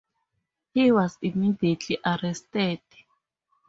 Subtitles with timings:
[0.73, 2.79] He was immediately arrested.